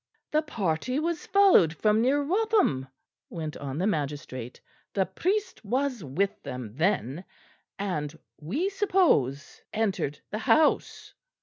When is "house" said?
10.39-11.13